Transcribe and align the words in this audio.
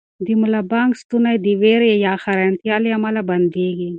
د 0.25 0.27
ملا 0.41 0.61
بانګ 0.71 0.91
ستونی 1.01 1.35
د 1.45 1.47
وېرې 1.61 1.91
یا 2.05 2.13
حیرانتیا 2.23 2.75
له 2.83 2.89
امله 2.97 3.21
بندېږي. 3.29 3.89